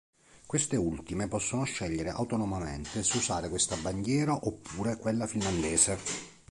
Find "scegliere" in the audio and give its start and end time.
1.63-2.09